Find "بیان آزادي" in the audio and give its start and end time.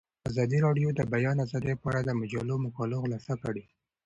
1.13-1.73